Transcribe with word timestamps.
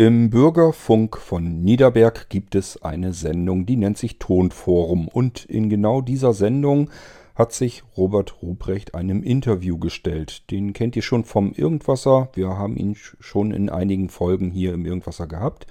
Im 0.00 0.30
Bürgerfunk 0.30 1.18
von 1.18 1.62
Niederberg 1.62 2.28
gibt 2.28 2.54
es 2.54 2.80
eine 2.84 3.12
Sendung, 3.12 3.66
die 3.66 3.74
nennt 3.74 3.98
sich 3.98 4.20
Tonforum. 4.20 5.08
Und 5.08 5.44
in 5.46 5.68
genau 5.68 6.02
dieser 6.02 6.34
Sendung 6.34 6.88
hat 7.34 7.52
sich 7.52 7.82
Robert 7.96 8.40
Ruprecht 8.40 8.94
einem 8.94 9.24
Interview 9.24 9.76
gestellt. 9.76 10.48
Den 10.52 10.72
kennt 10.72 10.94
ihr 10.94 11.02
schon 11.02 11.24
vom 11.24 11.50
Irgendwasser. 11.50 12.28
Wir 12.34 12.50
haben 12.50 12.76
ihn 12.76 12.94
schon 12.94 13.50
in 13.50 13.70
einigen 13.70 14.08
Folgen 14.08 14.52
hier 14.52 14.72
im 14.72 14.86
Irgendwasser 14.86 15.26
gehabt. 15.26 15.66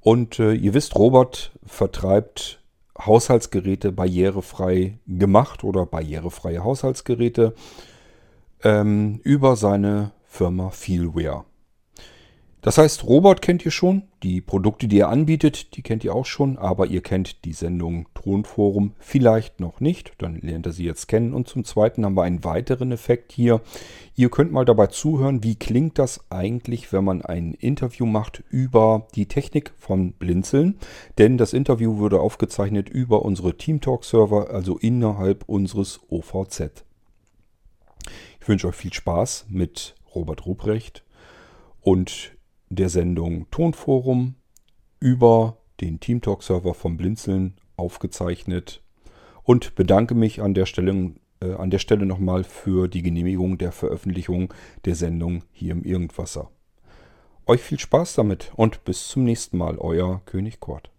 Und 0.00 0.38
äh, 0.38 0.54
ihr 0.54 0.72
wisst, 0.72 0.96
Robert 0.96 1.52
vertreibt 1.66 2.62
Haushaltsgeräte 2.98 3.92
barrierefrei 3.92 4.96
gemacht 5.06 5.64
oder 5.64 5.84
barrierefreie 5.84 6.64
Haushaltsgeräte 6.64 7.54
ähm, 8.62 9.20
über 9.22 9.54
seine 9.56 10.12
Firma 10.24 10.70
Feelware. 10.70 11.44
Das 12.64 12.78
heißt, 12.78 13.04
Robert 13.04 13.42
kennt 13.42 13.62
ihr 13.66 13.70
schon, 13.70 14.04
die 14.22 14.40
Produkte, 14.40 14.88
die 14.88 14.98
er 14.98 15.10
anbietet, 15.10 15.76
die 15.76 15.82
kennt 15.82 16.02
ihr 16.02 16.14
auch 16.14 16.24
schon, 16.24 16.56
aber 16.56 16.86
ihr 16.86 17.02
kennt 17.02 17.44
die 17.44 17.52
Sendung 17.52 18.08
Tonforum 18.14 18.94
vielleicht 18.98 19.60
noch 19.60 19.80
nicht, 19.80 20.14
dann 20.16 20.36
lernt 20.40 20.64
er 20.64 20.72
sie 20.72 20.86
jetzt 20.86 21.06
kennen. 21.06 21.34
Und 21.34 21.46
zum 21.46 21.66
Zweiten 21.66 22.06
haben 22.06 22.16
wir 22.16 22.22
einen 22.22 22.42
weiteren 22.42 22.90
Effekt 22.90 23.32
hier. 23.32 23.60
Ihr 24.16 24.30
könnt 24.30 24.50
mal 24.50 24.64
dabei 24.64 24.86
zuhören, 24.86 25.42
wie 25.42 25.56
klingt 25.56 25.98
das 25.98 26.24
eigentlich, 26.30 26.90
wenn 26.90 27.04
man 27.04 27.20
ein 27.20 27.52
Interview 27.52 28.06
macht 28.06 28.42
über 28.48 29.08
die 29.14 29.26
Technik 29.26 29.74
von 29.76 30.12
Blinzeln. 30.12 30.78
Denn 31.18 31.36
das 31.36 31.52
Interview 31.52 31.98
wurde 31.98 32.18
aufgezeichnet 32.18 32.88
über 32.88 33.26
unsere 33.26 33.58
TeamTalk-Server, 33.58 34.48
also 34.48 34.78
innerhalb 34.78 35.46
unseres 35.50 36.00
OVZ. 36.08 36.82
Ich 38.40 38.48
wünsche 38.48 38.68
euch 38.68 38.74
viel 38.74 38.94
Spaß 38.94 39.48
mit 39.50 39.96
Robert 40.14 40.46
Ruprecht 40.46 41.04
und 41.82 42.33
der 42.74 42.88
Sendung 42.88 43.50
Tonforum 43.50 44.34
über 45.00 45.58
den 45.80 46.00
TeamTalk-Server 46.00 46.74
vom 46.74 46.96
Blinzeln 46.96 47.54
aufgezeichnet 47.76 48.82
und 49.42 49.74
bedanke 49.74 50.14
mich 50.14 50.40
an 50.40 50.54
der 50.54 50.66
Stelle, 50.66 51.12
äh, 51.40 51.52
an 51.54 51.70
der 51.70 51.78
Stelle 51.78 52.06
nochmal 52.06 52.44
für 52.44 52.88
die 52.88 53.02
Genehmigung 53.02 53.58
der 53.58 53.72
Veröffentlichung 53.72 54.52
der 54.84 54.94
Sendung 54.94 55.44
hier 55.52 55.72
im 55.72 55.84
Irgendwasser. 55.84 56.50
Euch 57.46 57.60
viel 57.60 57.78
Spaß 57.78 58.14
damit 58.14 58.52
und 58.56 58.84
bis 58.84 59.08
zum 59.08 59.24
nächsten 59.24 59.58
Mal, 59.58 59.76
euer 59.76 60.22
König 60.24 60.60
Kort. 60.60 60.90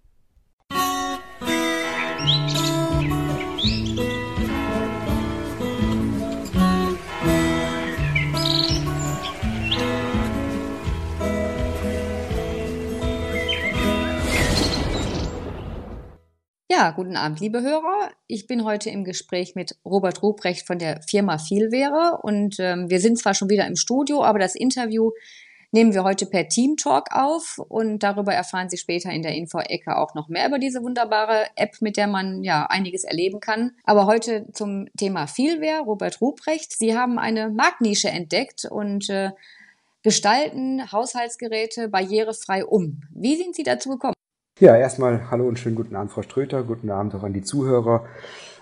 Ja, 16.77 16.91
guten 16.91 17.15
Abend, 17.15 17.39
liebe 17.39 17.61
Hörer. 17.61 18.11
Ich 18.27 18.47
bin 18.47 18.65
heute 18.65 18.89
im 18.89 19.05
Gespräch 19.05 19.55
mit 19.55 19.77
Robert 19.85 20.21
Ruprecht 20.21 20.67
von 20.67 20.77
der 20.77 21.01
Firma 21.03 21.37
Vielwäre 21.37 22.19
und 22.21 22.57
ähm, 22.59 22.89
wir 22.89 22.99
sind 22.99 23.17
zwar 23.17 23.33
schon 23.33 23.49
wieder 23.49 23.65
im 23.65 23.77
Studio, 23.77 24.25
aber 24.25 24.39
das 24.39 24.55
Interview 24.55 25.11
nehmen 25.71 25.93
wir 25.93 26.03
heute 26.03 26.25
per 26.25 26.49
Team 26.49 26.75
Talk 26.75 27.13
auf 27.13 27.59
und 27.69 27.99
darüber 27.99 28.33
erfahren 28.33 28.69
Sie 28.69 28.75
später 28.75 29.09
in 29.09 29.21
der 29.21 29.35
Info-Ecke 29.35 29.95
auch 29.95 30.15
noch 30.15 30.27
mehr 30.27 30.47
über 30.47 30.59
diese 30.59 30.83
wunderbare 30.83 31.45
App, 31.55 31.77
mit 31.79 31.95
der 31.95 32.07
man 32.07 32.43
ja 32.43 32.65
einiges 32.65 33.05
erleben 33.05 33.39
kann. 33.39 33.71
Aber 33.85 34.05
heute 34.05 34.45
zum 34.51 34.87
Thema 34.97 35.27
Vielware, 35.27 35.83
Robert 35.85 36.19
Ruprecht. 36.19 36.77
Sie 36.77 36.97
haben 36.97 37.19
eine 37.19 37.51
Marktnische 37.51 38.09
entdeckt 38.09 38.65
und 38.65 39.09
äh, 39.09 39.31
gestalten 40.03 40.91
Haushaltsgeräte 40.91 41.87
barrierefrei 41.87 42.65
um. 42.65 42.99
Wie 43.11 43.37
sind 43.37 43.55
Sie 43.55 43.63
dazu 43.63 43.91
gekommen? 43.91 44.14
Ja, 44.57 44.73
erstmal 44.77 45.29
hallo 45.29 45.49
und 45.49 45.59
schönen 45.59 45.75
guten 45.75 45.97
Abend, 45.97 46.13
Frau 46.13 46.21
Ströter. 46.21 46.63
Guten 46.63 46.89
Abend 46.89 47.13
auch 47.13 47.23
an 47.23 47.33
die 47.33 47.41
Zuhörer. 47.41 48.05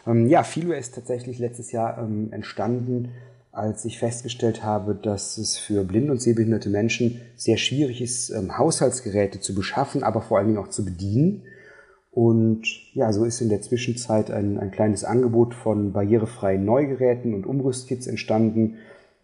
Ähm, 0.07 0.27
ja, 0.27 0.41
Filware 0.41 0.79
ist 0.79 0.95
tatsächlich 0.95 1.37
letztes 1.37 1.71
Jahr 1.71 1.99
ähm, 1.99 2.33
entstanden, 2.33 3.11
als 3.51 3.85
ich 3.85 3.99
festgestellt 3.99 4.63
habe, 4.63 4.95
dass 4.95 5.37
es 5.37 5.55
für 5.55 5.83
blinde 5.83 6.11
und 6.13 6.19
sehbehinderte 6.19 6.69
Menschen 6.69 7.21
sehr 7.35 7.57
schwierig 7.57 8.01
ist, 8.01 8.31
ähm, 8.31 8.57
Haushaltsgeräte 8.57 9.39
zu 9.39 9.53
beschaffen, 9.53 10.01
aber 10.01 10.21
vor 10.21 10.39
allen 10.39 10.47
Dingen 10.47 10.57
auch 10.57 10.69
zu 10.69 10.83
bedienen. 10.83 11.43
Und 12.09 12.63
ja, 12.95 13.13
so 13.13 13.23
ist 13.23 13.41
in 13.41 13.49
der 13.49 13.61
Zwischenzeit 13.61 14.31
ein, 14.31 14.57
ein 14.57 14.71
kleines 14.71 15.03
Angebot 15.03 15.53
von 15.53 15.93
barrierefreien 15.93 16.65
Neugeräten 16.65 17.35
und 17.35 17.45
Umrüstkits 17.45 18.07
entstanden, 18.07 18.79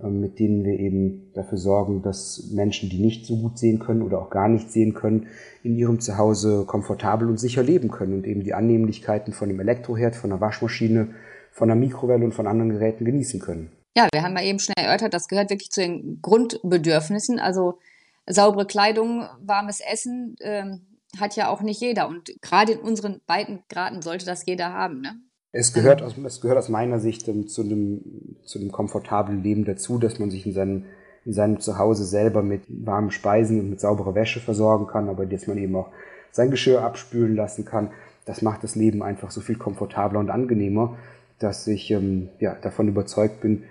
mit 0.07 0.39
denen 0.39 0.63
wir 0.63 0.79
eben 0.79 1.31
dafür 1.33 1.57
sorgen, 1.57 2.01
dass 2.01 2.51
Menschen, 2.51 2.89
die 2.89 2.99
nicht 2.99 3.25
so 3.25 3.35
gut 3.35 3.57
sehen 3.57 3.79
können 3.79 4.01
oder 4.01 4.21
auch 4.21 4.29
gar 4.29 4.47
nicht 4.47 4.71
sehen 4.71 4.93
können, 4.93 5.27
in 5.61 5.75
ihrem 5.75 5.99
Zuhause 5.99 6.63
komfortabel 6.65 7.27
und 7.27 7.37
sicher 7.37 7.63
leben 7.63 7.91
können 7.91 8.13
und 8.13 8.25
eben 8.25 8.43
die 8.43 8.53
Annehmlichkeiten 8.53 9.33
von 9.33 9.49
einem 9.49 9.59
Elektroherd, 9.59 10.15
von 10.15 10.31
einer 10.31 10.39
Waschmaschine, 10.39 11.09
von 11.51 11.69
einer 11.69 11.79
Mikrowelle 11.79 12.23
und 12.23 12.33
von 12.33 12.47
anderen 12.47 12.71
Geräten 12.71 13.03
genießen 13.03 13.41
können. 13.41 13.71
Ja, 13.97 14.07
wir 14.13 14.23
haben 14.23 14.37
ja 14.37 14.43
eben 14.43 14.59
schon 14.59 14.75
erörtert, 14.77 15.13
das 15.13 15.27
gehört 15.27 15.49
wirklich 15.49 15.71
zu 15.71 15.81
den 15.81 16.21
Grundbedürfnissen. 16.21 17.39
Also 17.39 17.79
saubere 18.25 18.65
Kleidung, 18.65 19.25
warmes 19.41 19.81
Essen 19.81 20.37
ähm, 20.39 20.85
hat 21.19 21.35
ja 21.35 21.49
auch 21.49 21.61
nicht 21.61 21.81
jeder. 21.81 22.07
Und 22.07 22.31
gerade 22.41 22.73
in 22.73 22.79
unseren 22.79 23.19
beiden 23.27 23.63
Graden 23.67 24.01
sollte 24.01 24.25
das 24.25 24.45
jeder 24.45 24.71
haben. 24.71 25.01
Ne? 25.01 25.19
Es 25.51 25.73
gehört, 25.73 26.03
aus, 26.03 26.15
es 26.17 26.41
gehört 26.41 26.59
aus 26.59 26.69
meiner 26.69 26.99
Sicht 26.99 27.27
ähm, 27.27 27.47
zu, 27.47 27.63
einem, 27.63 28.01
zu 28.43 28.59
einem 28.59 28.71
komfortablen 28.71 29.41
Leben 29.41 29.65
dazu, 29.65 29.97
dass 29.97 30.19
man 30.19 30.29
sich 30.29 30.45
in 30.45 30.53
seinem, 30.53 30.85
in 31.25 31.33
seinem 31.33 31.59
Zuhause 31.59 32.05
selber 32.05 32.43
mit 32.43 32.61
warmen 32.67 33.09
Speisen 33.11 33.59
und 33.59 33.69
mit 33.71 33.79
sauberer 33.79 34.13
Wäsche 34.13 34.39
versorgen 34.39 34.87
kann, 34.87 35.09
aber 35.09 35.25
dass 35.25 35.47
man 35.47 35.57
eben 35.57 35.75
auch 35.75 35.89
sein 36.31 36.51
Geschirr 36.51 36.83
abspülen 36.83 37.35
lassen 37.35 37.65
kann. 37.65 37.89
Das 38.25 38.43
macht 38.43 38.63
das 38.63 38.75
Leben 38.75 39.01
einfach 39.01 39.31
so 39.31 39.41
viel 39.41 39.57
komfortabler 39.57 40.19
und 40.19 40.29
angenehmer, 40.29 40.97
dass 41.39 41.65
ich 41.65 41.89
ähm, 41.89 42.29
ja, 42.39 42.53
davon 42.53 42.87
überzeugt 42.87 43.41
bin, 43.41 43.63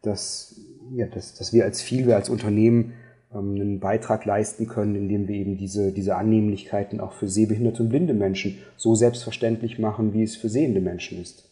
dass, 0.00 0.54
ja, 0.94 1.06
dass, 1.06 1.34
dass 1.34 1.52
wir 1.52 1.64
als 1.64 1.82
viel, 1.82 2.06
wir 2.06 2.16
als 2.16 2.30
Unternehmen 2.30 2.94
einen 3.38 3.80
Beitrag 3.80 4.24
leisten 4.24 4.66
können, 4.66 4.94
indem 4.94 5.28
wir 5.28 5.36
eben 5.36 5.56
diese, 5.56 5.92
diese 5.92 6.16
Annehmlichkeiten 6.16 7.00
auch 7.00 7.12
für 7.12 7.28
sehbehinderte 7.28 7.82
und 7.82 7.88
blinde 7.88 8.14
Menschen 8.14 8.58
so 8.76 8.94
selbstverständlich 8.94 9.78
machen, 9.78 10.12
wie 10.12 10.22
es 10.22 10.36
für 10.36 10.48
sehende 10.48 10.80
Menschen 10.80 11.20
ist. 11.20 11.48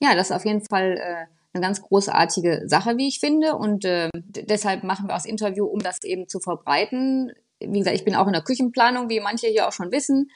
Ja, 0.00 0.14
das 0.14 0.30
ist 0.30 0.36
auf 0.36 0.44
jeden 0.44 0.62
Fall 0.62 0.98
äh, 0.98 1.26
eine 1.54 1.62
ganz 1.62 1.82
großartige 1.82 2.62
Sache, 2.66 2.96
wie 2.96 3.08
ich 3.08 3.20
finde. 3.20 3.56
Und 3.56 3.84
äh, 3.84 4.08
deshalb 4.14 4.84
machen 4.84 5.06
wir 5.06 5.12
auch 5.12 5.18
das 5.18 5.26
Interview, 5.26 5.64
um 5.66 5.80
das 5.80 6.02
eben 6.02 6.28
zu 6.28 6.40
verbreiten. 6.40 7.32
Wie 7.60 7.78
gesagt, 7.78 7.96
ich 7.96 8.04
bin 8.04 8.14
auch 8.14 8.26
in 8.26 8.32
der 8.32 8.42
Küchenplanung, 8.42 9.08
wie 9.08 9.20
manche 9.20 9.46
hier 9.46 9.68
auch 9.68 9.72
schon 9.72 9.92
wissen. 9.92 10.30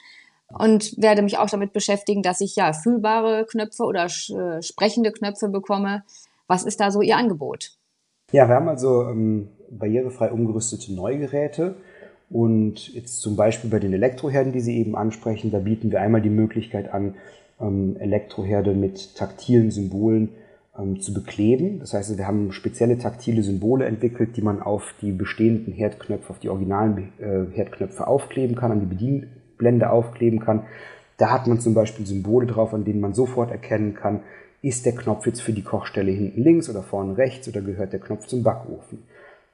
Und 0.49 0.93
werde 1.01 1.21
mich 1.21 1.37
auch 1.37 1.49
damit 1.49 1.73
beschäftigen, 1.73 2.21
dass 2.21 2.39
ich 2.39 2.55
ja 2.55 2.71
fühlbare 2.71 3.45
Knöpfe 3.45 3.83
oder 3.83 4.05
äh, 4.05 4.61
sprechende 4.61 5.11
Knöpfe 5.11 5.49
bekomme. 5.49 6.03
Was 6.47 6.63
ist 6.63 6.79
da 6.79 6.89
so 6.89 7.01
Ihr 7.01 7.17
Angebot? 7.17 7.71
Ja, 8.31 8.47
wir 8.47 8.55
haben 8.55 8.69
also 8.69 9.03
ähm, 9.03 9.49
barrierefrei 9.71 10.31
umgerüstete 10.31 10.93
Neugeräte. 10.93 11.75
Und 12.29 12.93
jetzt 12.93 13.21
zum 13.21 13.35
Beispiel 13.35 13.69
bei 13.69 13.79
den 13.79 13.93
Elektroherden, 13.93 14.51
die 14.51 14.59
Sie 14.59 14.77
eben 14.77 14.95
ansprechen, 14.95 15.51
da 15.51 15.59
bieten 15.59 15.91
wir 15.91 16.01
einmal 16.01 16.21
die 16.21 16.29
Möglichkeit 16.29 16.93
an, 16.93 17.15
ähm, 17.61 17.95
Elektroherde 17.99 18.73
mit 18.73 19.15
taktilen 19.15 19.71
Symbolen 19.71 20.29
ähm, 20.77 20.99
zu 20.99 21.13
bekleben. 21.13 21.79
Das 21.79 21.93
heißt, 21.93 22.17
wir 22.17 22.27
haben 22.27 22.51
spezielle 22.51 22.97
taktile 22.97 23.43
Symbole 23.43 23.85
entwickelt, 23.85 24.35
die 24.37 24.41
man 24.41 24.61
auf 24.61 24.93
die 25.01 25.11
bestehenden 25.11 25.73
Herdknöpfe, 25.73 26.29
auf 26.29 26.39
die 26.39 26.49
originalen 26.49 27.13
äh, 27.19 27.55
Herdknöpfe 27.55 28.07
aufkleben 28.07 28.55
kann, 28.55 28.71
an 28.71 28.79
die 28.81 28.85
Bedienblende 28.85 29.89
aufkleben 29.89 30.39
kann. 30.39 30.63
Da 31.17 31.31
hat 31.31 31.47
man 31.47 31.59
zum 31.59 31.73
Beispiel 31.73 32.05
Symbole 32.05 32.45
drauf, 32.45 32.73
an 32.73 32.85
denen 32.85 32.99
man 32.99 33.13
sofort 33.13 33.51
erkennen 33.51 33.95
kann, 33.95 34.19
ist 34.61 34.85
der 34.85 34.93
Knopf 34.93 35.25
jetzt 35.25 35.41
für 35.41 35.53
die 35.53 35.63
Kochstelle 35.63 36.11
hinten 36.11 36.41
links 36.41 36.69
oder 36.69 36.83
vorne 36.83 37.17
rechts 37.17 37.47
oder 37.47 37.61
gehört 37.61 37.93
der 37.93 37.99
Knopf 37.99 38.27
zum 38.27 38.43
Backofen. 38.43 39.03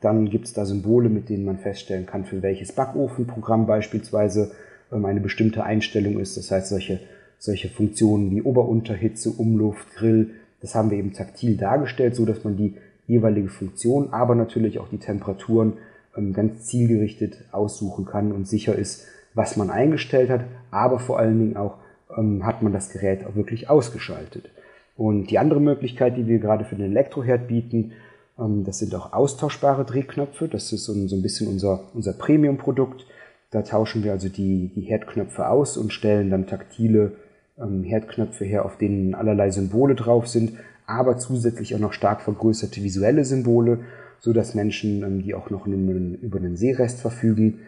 Dann 0.03 0.29
gibt 0.29 0.45
es 0.45 0.53
da 0.53 0.65
Symbole, 0.65 1.07
mit 1.07 1.29
denen 1.29 1.45
man 1.45 1.59
feststellen 1.59 2.05
kann, 2.05 2.25
für 2.25 2.41
welches 2.41 2.73
Backofenprogramm 2.73 3.65
beispielsweise 3.65 4.51
ähm, 4.91 5.05
eine 5.05 5.21
bestimmte 5.21 5.63
Einstellung 5.63 6.19
ist. 6.19 6.35
Das 6.35 6.51
heißt, 6.51 6.69
solche, 6.69 6.99
solche 7.39 7.69
Funktionen 7.69 8.31
wie 8.31 8.41
Ober-Unterhitze, 8.41 9.29
Umluft, 9.29 9.95
Grill, 9.95 10.31
das 10.61 10.75
haben 10.75 10.91
wir 10.91 10.97
eben 10.97 11.13
taktil 11.13 11.55
dargestellt, 11.55 12.15
so 12.15 12.25
dass 12.25 12.43
man 12.43 12.57
die 12.57 12.75
jeweilige 13.07 13.49
Funktion, 13.49 14.11
aber 14.11 14.35
natürlich 14.35 14.79
auch 14.79 14.89
die 14.89 14.97
Temperaturen 14.97 15.73
ähm, 16.17 16.33
ganz 16.33 16.65
zielgerichtet 16.65 17.37
aussuchen 17.51 18.05
kann 18.05 18.31
und 18.31 18.47
sicher 18.47 18.75
ist, 18.75 19.07
was 19.33 19.57
man 19.57 19.69
eingestellt 19.69 20.29
hat, 20.29 20.41
aber 20.69 20.99
vor 20.99 21.17
allen 21.17 21.39
Dingen 21.39 21.57
auch 21.57 21.77
ähm, 22.17 22.45
hat 22.45 22.61
man 22.61 22.73
das 22.73 22.91
Gerät 22.91 23.25
auch 23.25 23.35
wirklich 23.35 23.69
ausgeschaltet. 23.69 24.49
Und 24.95 25.31
die 25.31 25.39
andere 25.39 25.59
Möglichkeit, 25.59 26.17
die 26.17 26.27
wir 26.27 26.39
gerade 26.39 26.65
für 26.65 26.75
den 26.75 26.91
Elektroherd 26.91 27.47
bieten, 27.47 27.93
das 28.37 28.79
sind 28.79 28.95
auch 28.95 29.13
austauschbare 29.13 29.85
Drehknöpfe. 29.85 30.47
Das 30.47 30.73
ist 30.73 30.85
so 30.85 30.93
ein, 30.93 31.21
bisschen 31.21 31.47
unser, 31.47 31.81
unser 31.93 32.13
Premium-Produkt. 32.13 33.05
Da 33.51 33.61
tauschen 33.61 34.03
wir 34.03 34.11
also 34.11 34.29
die, 34.29 34.71
die 34.75 34.81
Herdknöpfe 34.81 35.47
aus 35.47 35.77
und 35.77 35.93
stellen 35.93 36.31
dann 36.31 36.47
taktile 36.47 37.13
ähm, 37.59 37.83
Herdknöpfe 37.83 38.45
her, 38.45 38.65
auf 38.65 38.77
denen 38.77 39.13
allerlei 39.13 39.51
Symbole 39.51 39.93
drauf 39.93 40.27
sind, 40.27 40.53
aber 40.87 41.19
zusätzlich 41.19 41.75
auch 41.75 41.79
noch 41.79 41.93
stark 41.93 42.21
vergrößerte 42.21 42.81
visuelle 42.81 43.25
Symbole, 43.25 43.81
so 44.19 44.33
dass 44.33 44.55
Menschen, 44.55 45.03
ähm, 45.03 45.21
die 45.21 45.35
auch 45.35 45.51
noch 45.51 45.67
über 45.67 46.37
einen 46.39 46.57
Sehrest 46.57 46.99
verfügen, 46.99 47.59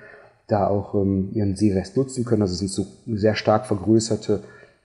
da 0.47 0.67
auch 0.67 0.95
ähm, 0.95 1.29
ihren 1.33 1.55
Sehrest 1.55 1.97
nutzen 1.97 2.25
können. 2.25 2.41
Also 2.41 2.53
es 2.53 2.59
sind 2.59 2.71
so 2.71 2.87
sehr 3.05 3.35
stark 3.35 3.67
vergrößerte, 3.67 4.41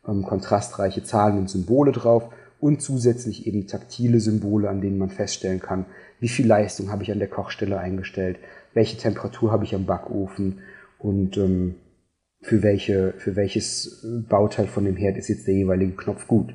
ähm, 0.07 0.23
kontrastreiche 0.23 1.03
Zahlen 1.03 1.39
und 1.39 1.49
Symbole 1.49 1.93
drauf 1.93 2.25
und 2.61 2.83
zusätzlich 2.83 3.47
eben 3.47 3.67
taktile 3.67 4.21
Symbole, 4.21 4.69
an 4.69 4.81
denen 4.81 4.99
man 4.99 5.11
feststellen 5.11 5.61
kann, 5.61 5.87
wie 6.21 6.29
viel 6.29 6.47
Leistung 6.47 6.91
habe 6.91 7.03
ich 7.03 7.13
an 7.13 7.19
der 7.19 7.29
Kochstelle 7.29 7.79
eingestellt, 7.79 8.39
welche 8.75 8.99
Temperatur 8.99 9.51
habe 9.51 9.65
ich 9.65 9.75
am 9.75 9.87
Backofen 9.87 10.61
und 10.99 11.37
ähm, 11.37 11.77
für, 12.43 12.63
welche, 12.63 13.15
für 13.19 13.37
welches 13.37 14.07
Bauteil 14.29 14.67
von 14.67 14.85
dem 14.85 14.97
Herd 14.97 15.17
ist 15.17 15.29
jetzt 15.29 15.47
der 15.47 15.55
jeweilige 15.55 15.97
Knopf 15.97 16.27
gut. 16.27 16.55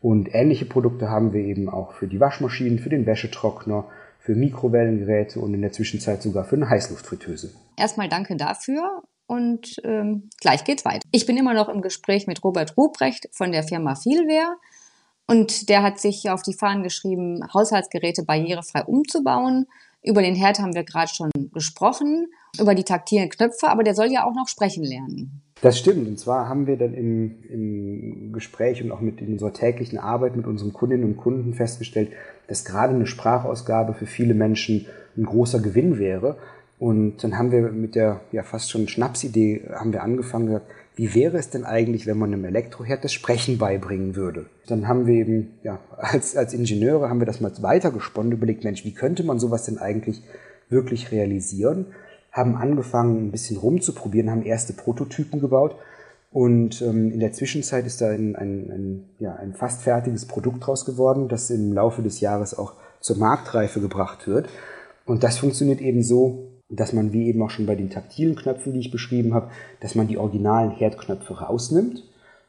Und 0.00 0.28
ähnliche 0.32 0.66
Produkte 0.66 1.08
haben 1.08 1.32
wir 1.32 1.42
eben 1.42 1.68
auch 1.68 1.92
für 1.92 2.06
die 2.06 2.20
Waschmaschinen, 2.20 2.78
für 2.78 2.90
den 2.90 3.06
Wäschetrockner, 3.06 3.88
für 4.20 4.34
Mikrowellengeräte 4.34 5.40
und 5.40 5.54
in 5.54 5.62
der 5.62 5.72
Zwischenzeit 5.72 6.22
sogar 6.22 6.44
für 6.44 6.56
eine 6.56 6.68
Heißluftfritteuse. 6.68 7.50
Erstmal 7.76 8.08
danke 8.08 8.36
dafür 8.36 9.02
und 9.26 9.76
ähm, 9.84 10.28
gleich 10.40 10.64
geht's 10.64 10.84
weiter. 10.84 11.08
Ich 11.12 11.26
bin 11.26 11.36
immer 11.36 11.54
noch 11.54 11.68
im 11.68 11.80
Gespräch 11.80 12.26
mit 12.26 12.42
Robert 12.44 12.76
Ruprecht 12.76 13.28
von 13.32 13.52
der 13.52 13.62
Firma 13.62 13.94
Vielwehr 13.94 14.56
und 15.26 15.68
der 15.68 15.82
hat 15.82 15.98
sich 15.98 16.30
auf 16.30 16.42
die 16.42 16.54
Fahnen 16.54 16.82
geschrieben, 16.82 17.40
Haushaltsgeräte 17.52 18.24
barrierefrei 18.24 18.84
umzubauen. 18.84 19.66
Über 20.02 20.22
den 20.22 20.36
Herd 20.36 20.60
haben 20.60 20.74
wir 20.74 20.84
gerade 20.84 21.12
schon 21.12 21.30
gesprochen, 21.52 22.28
über 22.60 22.74
die 22.74 22.84
taktilen 22.84 23.28
Knöpfe, 23.28 23.68
aber 23.68 23.82
der 23.82 23.94
soll 23.94 24.12
ja 24.12 24.24
auch 24.24 24.34
noch 24.34 24.46
sprechen 24.46 24.84
lernen. 24.84 25.42
Das 25.62 25.78
stimmt. 25.78 26.06
Und 26.06 26.18
zwar 26.18 26.48
haben 26.48 26.66
wir 26.66 26.76
dann 26.76 26.92
im, 26.92 27.42
im 27.48 28.32
Gespräch 28.32 28.82
und 28.82 28.92
auch 28.92 29.00
mit 29.00 29.20
in 29.20 29.32
unserer 29.32 29.52
täglichen 29.52 29.98
Arbeit 29.98 30.36
mit 30.36 30.46
unseren 30.46 30.72
Kundinnen 30.72 31.04
und 31.04 31.16
Kunden 31.16 31.54
festgestellt, 31.54 32.12
dass 32.46 32.64
gerade 32.64 32.94
eine 32.94 33.06
Sprachausgabe 33.06 33.94
für 33.94 34.06
viele 34.06 34.34
Menschen 34.34 34.86
ein 35.16 35.24
großer 35.24 35.60
Gewinn 35.60 35.98
wäre. 35.98 36.36
Und 36.78 37.24
dann 37.24 37.38
haben 37.38 37.52
wir 37.52 37.62
mit 37.72 37.94
der 37.94 38.20
ja 38.32 38.42
fast 38.42 38.70
schon 38.70 38.88
Schnapsidee 38.88 39.62
haben 39.74 39.92
wir 39.92 40.02
angefangen 40.02 40.46
gesagt, 40.46 40.66
wie 40.94 41.14
wäre 41.14 41.36
es 41.36 41.50
denn 41.50 41.64
eigentlich, 41.64 42.06
wenn 42.06 42.18
man 42.18 42.32
einem 42.32 42.44
Elektroherd 42.44 43.04
das 43.04 43.12
Sprechen 43.12 43.58
beibringen 43.58 44.16
würde? 44.16 44.46
Dann 44.66 44.88
haben 44.88 45.06
wir 45.06 45.14
eben, 45.14 45.54
ja, 45.62 45.78
als, 45.96 46.36
als 46.36 46.54
Ingenieure 46.54 47.08
haben 47.08 47.20
wir 47.20 47.26
das 47.26 47.40
mal 47.40 47.52
weitergesponnen, 47.60 48.32
überlegt, 48.32 48.64
Mensch, 48.64 48.84
wie 48.84 48.94
könnte 48.94 49.22
man 49.22 49.38
sowas 49.38 49.64
denn 49.64 49.78
eigentlich 49.78 50.22
wirklich 50.68 51.12
realisieren? 51.12 51.86
Haben 52.32 52.56
angefangen, 52.56 53.28
ein 53.28 53.30
bisschen 53.30 53.56
rumzuprobieren, 53.56 54.30
haben 54.30 54.42
erste 54.42 54.74
Prototypen 54.74 55.40
gebaut 55.40 55.76
und 56.30 56.82
ähm, 56.82 57.12
in 57.12 57.20
der 57.20 57.32
Zwischenzeit 57.32 57.86
ist 57.86 58.02
da 58.02 58.10
ein, 58.10 58.36
ein, 58.36 58.70
ein, 58.70 59.04
ja, 59.18 59.34
ein 59.36 59.54
fast 59.54 59.82
fertiges 59.82 60.26
Produkt 60.26 60.66
draus 60.66 60.84
geworden, 60.84 61.28
das 61.28 61.48
im 61.48 61.72
Laufe 61.72 62.02
des 62.02 62.20
Jahres 62.20 62.58
auch 62.58 62.74
zur 63.00 63.16
Marktreife 63.16 63.80
gebracht 63.80 64.26
wird. 64.26 64.48
Und 65.06 65.22
das 65.24 65.38
funktioniert 65.38 65.80
eben 65.80 66.02
so, 66.02 66.48
dass 66.68 66.92
man, 66.92 67.12
wie 67.12 67.28
eben 67.28 67.42
auch 67.42 67.50
schon 67.50 67.66
bei 67.66 67.74
den 67.74 67.90
taktilen 67.90 68.36
Knöpfen, 68.36 68.72
die 68.72 68.80
ich 68.80 68.90
beschrieben 68.90 69.34
habe, 69.34 69.50
dass 69.80 69.94
man 69.94 70.08
die 70.08 70.18
originalen 70.18 70.70
Herdknöpfe 70.70 71.40
rausnimmt, 71.40 72.02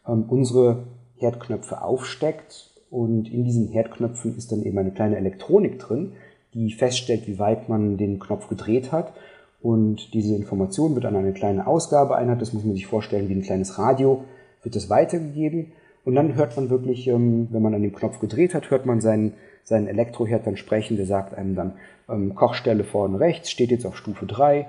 ähm, 0.08 0.26
unsere 0.28 0.84
Herdknöpfe 1.18 1.82
aufsteckt 1.82 2.72
und 2.90 3.32
in 3.32 3.44
diesen 3.44 3.68
Herdknöpfen 3.70 4.38
ist 4.38 4.52
dann 4.52 4.64
eben 4.64 4.78
eine 4.78 4.92
kleine 4.92 5.18
Elektronik 5.18 5.80
drin, 5.80 6.14
die 6.54 6.72
feststellt, 6.72 7.28
wie 7.28 7.40
weit 7.40 7.70
man 7.70 7.98
den 7.98 8.20
Knopf 8.20 8.48
gedreht 8.48 8.92
hat 8.92 9.14
und 9.62 10.14
diese 10.14 10.36
Information 10.36 10.96
wird 10.96 11.06
an 11.06 11.16
eine 11.16 11.34
kleine 11.34 11.68
Ausgabeeinheit, 11.68 12.42
das 12.42 12.54
muss 12.54 12.64
man 12.64 12.76
sich 12.76 12.88
vorstellen 12.88 13.30
wie 13.30 13.34
ein 13.34 13.42
kleines 13.42 13.78
Radio, 13.80 14.24
wird 14.64 14.76
das 14.76 14.90
weitergegeben. 14.90 15.72
Und 16.06 16.16
dann 16.16 16.36
hört 16.36 16.56
man 16.56 16.70
wirklich, 16.70 17.08
ähm, 17.08 17.48
wenn 17.52 17.62
man 17.62 17.74
an 17.74 17.82
dem 17.82 17.94
Knopf 17.94 18.20
gedreht 18.20 18.54
hat, 18.54 18.72
hört 18.72 18.86
man 18.86 19.02
seinen, 19.02 19.34
seinen 19.68 19.88
Elektroherd 19.88 20.48
dann 20.48 20.56
sprechen. 20.56 20.96
Der 20.96 21.06
sagt 21.06 21.34
einem 21.34 21.56
dann, 21.56 21.74
ähm, 22.10 22.36
Kochstelle 22.36 22.86
vorne 22.86 23.20
rechts 23.20 23.52
steht 23.52 23.70
jetzt 23.70 23.86
auf 23.86 23.98
Stufe 23.98 24.26
3. 24.26 24.68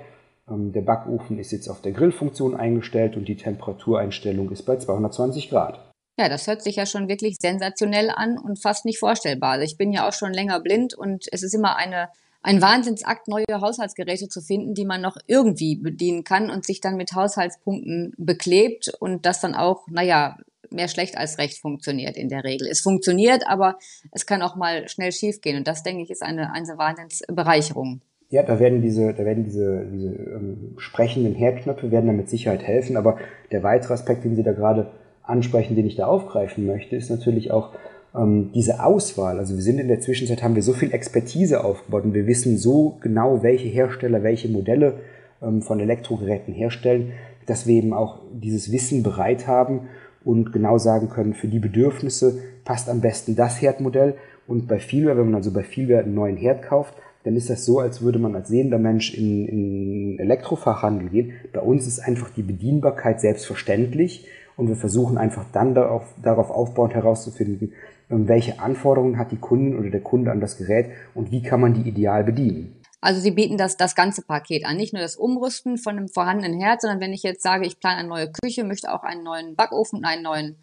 Ähm, 0.50 0.72
der 0.72 0.80
Backofen 0.80 1.38
ist 1.38 1.52
jetzt 1.52 1.68
auf 1.68 1.80
der 1.80 1.92
Grillfunktion 1.92 2.56
eingestellt 2.56 3.16
und 3.16 3.28
die 3.28 3.36
Temperatureinstellung 3.36 4.50
ist 4.50 4.62
bei 4.62 4.76
220 4.76 5.50
Grad. 5.50 5.92
Ja, 6.18 6.28
das 6.28 6.48
hört 6.48 6.62
sich 6.62 6.74
ja 6.74 6.84
schon 6.84 7.08
wirklich 7.08 7.36
sensationell 7.40 8.10
an 8.10 8.38
und 8.38 8.60
fast 8.60 8.84
nicht 8.84 8.98
vorstellbar. 8.98 9.52
Also 9.52 9.64
ich 9.64 9.76
bin 9.76 9.92
ja 9.92 10.08
auch 10.08 10.12
schon 10.12 10.32
länger 10.32 10.58
blind 10.58 10.94
und 10.94 11.26
es 11.30 11.44
ist 11.44 11.54
immer 11.54 11.76
eine 11.76 12.08
ein 12.40 12.62
Wahnsinnsakt, 12.62 13.26
neue 13.26 13.44
Haushaltsgeräte 13.50 14.28
zu 14.28 14.40
finden, 14.40 14.72
die 14.72 14.84
man 14.84 15.00
noch 15.00 15.16
irgendwie 15.26 15.74
bedienen 15.76 16.22
kann 16.22 16.50
und 16.50 16.64
sich 16.64 16.80
dann 16.80 16.96
mit 16.96 17.12
Haushaltspunkten 17.12 18.14
beklebt 18.16 18.92
und 19.00 19.26
das 19.26 19.40
dann 19.40 19.54
auch, 19.56 19.88
naja, 19.88 20.36
mehr 20.70 20.88
schlecht 20.88 21.16
als 21.16 21.38
recht 21.38 21.60
funktioniert 21.60 22.16
in 22.16 22.28
der 22.28 22.44
Regel. 22.44 22.68
Es 22.68 22.80
funktioniert, 22.80 23.44
aber 23.46 23.76
es 24.12 24.26
kann 24.26 24.42
auch 24.42 24.56
mal 24.56 24.88
schnell 24.88 25.12
schiefgehen 25.12 25.58
und 25.58 25.68
das, 25.68 25.82
denke 25.82 26.02
ich, 26.02 26.10
ist 26.10 26.22
eine, 26.22 26.52
eine 26.52 26.78
Wahnsinnsbereicherung. 26.78 28.00
Ja, 28.30 28.42
da 28.42 28.60
werden 28.60 28.82
diese, 28.82 29.14
da 29.14 29.24
werden 29.24 29.44
diese, 29.44 29.86
diese 29.90 30.08
ähm, 30.08 30.74
sprechenden 30.76 31.34
Herdknöpfe 31.34 31.90
werden 31.90 32.06
da 32.06 32.12
mit 32.12 32.28
Sicherheit 32.28 32.62
helfen, 32.62 32.96
aber 32.96 33.18
der 33.52 33.62
weitere 33.62 33.94
Aspekt, 33.94 34.24
den 34.24 34.36
Sie 34.36 34.42
da 34.42 34.52
gerade 34.52 34.90
ansprechen, 35.22 35.76
den 35.76 35.86
ich 35.86 35.96
da 35.96 36.06
aufgreifen 36.06 36.66
möchte, 36.66 36.96
ist 36.96 37.10
natürlich 37.10 37.50
auch, 37.50 37.70
ähm, 38.14 38.50
diese 38.54 38.82
Auswahl, 38.82 39.38
also 39.38 39.54
wir 39.54 39.62
sind 39.62 39.78
in 39.78 39.88
der 39.88 40.00
Zwischenzeit, 40.00 40.42
haben 40.42 40.54
wir 40.54 40.62
so 40.62 40.72
viel 40.72 40.92
Expertise 40.92 41.64
aufgebaut 41.64 42.04
und 42.04 42.14
wir 42.14 42.26
wissen 42.26 42.56
so 42.56 42.98
genau, 43.00 43.42
welche 43.42 43.68
Hersteller 43.68 44.22
welche 44.22 44.48
Modelle 44.48 45.00
ähm, 45.42 45.62
von 45.62 45.80
Elektrogeräten 45.80 46.54
herstellen, 46.54 47.12
dass 47.46 47.66
wir 47.66 47.76
eben 47.76 47.94
auch 47.94 48.20
dieses 48.32 48.72
Wissen 48.72 49.02
bereit 49.02 49.46
haben 49.46 49.88
und 50.24 50.52
genau 50.52 50.78
sagen 50.78 51.08
können, 51.08 51.34
für 51.34 51.48
die 51.48 51.58
Bedürfnisse 51.58 52.38
passt 52.64 52.88
am 52.88 53.00
besten 53.00 53.36
das 53.36 53.60
Herdmodell. 53.60 54.14
Und 54.46 54.66
bei 54.66 54.78
Vielware, 54.78 55.18
wenn 55.18 55.26
man 55.26 55.36
also 55.36 55.52
bei 55.52 55.62
Vielware 55.62 56.02
einen 56.02 56.14
neuen 56.14 56.36
Herd 56.36 56.62
kauft, 56.62 56.94
dann 57.24 57.36
ist 57.36 57.50
das 57.50 57.64
so, 57.64 57.78
als 57.78 58.00
würde 58.00 58.18
man 58.18 58.34
als 58.34 58.48
sehender 58.48 58.78
Mensch 58.78 59.14
in, 59.14 59.46
in 59.46 60.18
Elektrofachhandel 60.18 61.08
gehen. 61.10 61.32
Bei 61.52 61.60
uns 61.60 61.86
ist 61.86 62.00
einfach 62.00 62.30
die 62.30 62.42
Bedienbarkeit 62.42 63.20
selbstverständlich 63.20 64.26
und 64.56 64.68
wir 64.68 64.76
versuchen 64.76 65.18
einfach 65.18 65.44
dann 65.52 65.74
darauf, 65.74 66.04
darauf 66.22 66.50
aufbauend 66.50 66.94
herauszufinden, 66.94 67.72
welche 68.08 68.60
Anforderungen 68.60 69.18
hat 69.18 69.32
die 69.32 69.36
Kundin 69.36 69.78
oder 69.78 69.90
der 69.90 70.00
Kunde 70.00 70.30
an 70.30 70.40
das 70.40 70.56
Gerät 70.56 70.86
und 71.14 71.30
wie 71.30 71.42
kann 71.42 71.60
man 71.60 71.74
die 71.74 71.88
ideal 71.88 72.24
bedienen. 72.24 72.74
Also 73.00 73.20
Sie 73.20 73.30
bieten 73.30 73.58
das, 73.58 73.76
das 73.76 73.94
ganze 73.94 74.22
Paket 74.22 74.64
an, 74.64 74.76
nicht 74.76 74.92
nur 74.92 75.02
das 75.02 75.16
Umrüsten 75.16 75.78
von 75.78 75.96
einem 75.96 76.08
vorhandenen 76.08 76.60
Herd, 76.60 76.80
sondern 76.80 77.00
wenn 77.00 77.12
ich 77.12 77.22
jetzt 77.22 77.42
sage, 77.42 77.66
ich 77.66 77.78
plane 77.78 77.98
eine 77.98 78.08
neue 78.08 78.32
Küche, 78.32 78.64
möchte 78.64 78.92
auch 78.92 79.02
einen 79.02 79.22
neuen 79.22 79.54
Backofen 79.54 80.04
einen 80.04 80.22
neuen 80.22 80.56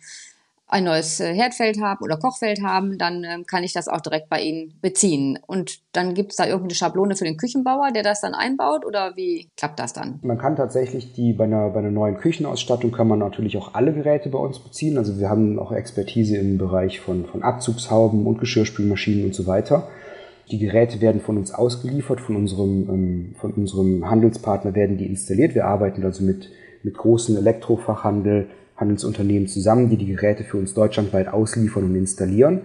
ein 0.68 0.84
neues 0.84 1.20
äh, 1.20 1.34
Herdfeld 1.34 1.80
haben 1.80 2.04
oder 2.04 2.18
Kochfeld 2.18 2.64
haben, 2.64 2.98
dann 2.98 3.24
ähm, 3.24 3.46
kann 3.46 3.64
ich 3.64 3.74
das 3.74 3.88
auch 3.88 4.02
direkt 4.02 4.30
bei 4.30 4.42
Ihnen 4.42 4.74
beziehen. 4.82 5.38
Und 5.46 5.80
dann 5.92 6.16
gibt 6.16 6.32
es 6.32 6.38
da 6.38 6.46
irgendeine 6.46 6.74
Schablone 6.74 7.16
für 7.16 7.24
den 7.24 7.38
Küchenbauer, 7.38 7.92
der 7.92 8.04
das 8.04 8.22
dann 8.22 8.34
einbaut 8.34 8.86
oder 8.86 9.16
wie 9.16 9.48
klappt 9.58 9.80
das 9.80 9.94
dann? 9.94 10.20
Man 10.24 10.40
kann 10.40 10.56
tatsächlich 10.56 11.14
die 11.14 11.34
bei 11.34 11.44
einer, 11.44 11.70
bei 11.70 11.80
einer 11.80 11.92
neuen 11.92 12.18
Küchenausstattung 12.18 12.92
kann 12.92 13.08
man 13.08 13.20
natürlich 13.20 13.58
auch 13.58 13.76
alle 13.76 13.94
Geräte 13.94 14.30
bei 14.30 14.40
uns 14.40 14.60
beziehen. 14.60 14.98
Also 14.98 15.20
wir 15.20 15.30
haben 15.30 15.60
auch 15.60 15.72
Expertise 15.72 16.38
im 16.38 16.58
Bereich 16.58 17.00
von, 17.00 17.26
von 17.26 17.44
Abzugshauben 17.44 18.26
und 18.26 18.40
Geschirrspülmaschinen 18.40 19.26
und 19.26 19.36
so 19.36 19.46
weiter. 19.46 19.88
Die 20.52 20.60
Geräte 20.60 21.02
werden 21.02 21.22
von 21.22 21.38
uns 21.38 21.52
ausgeliefert, 21.52 22.22
von 22.22 22.36
unserem, 22.36 22.90
ähm, 22.90 23.36
von 23.40 23.52
unserem 23.52 24.10
Handelspartner 24.10 24.76
werden 24.76 24.98
die 24.98 25.08
installiert. 25.08 25.56
Wir 25.56 25.66
arbeiten 25.66 26.04
also 26.04 26.24
mit, 26.24 26.50
mit 26.84 26.96
großen 26.96 27.36
Elektrofachhandel, 27.36 28.48
Handelsunternehmen 28.78 29.48
zusammen, 29.48 29.90
die 29.90 29.98
die 29.98 30.08
Geräte 30.08 30.44
für 30.44 30.58
uns 30.58 30.74
deutschlandweit 30.74 31.30
ausliefern 31.30 31.86
und 31.86 31.96
installieren. 31.96 32.62